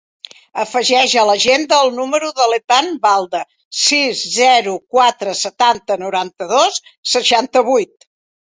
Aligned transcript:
Afegeix 0.61 1.11
a 1.19 1.25
l'agenda 1.29 1.77
el 1.87 1.91
número 1.97 2.31
de 2.39 2.47
l'Ethan 2.53 2.89
Balda: 3.05 3.41
sis, 3.81 4.25
zero, 4.39 4.73
quatre, 4.97 5.39
setanta, 5.45 5.99
noranta-dos, 6.07 6.85
seixanta-vuit. 7.15 8.11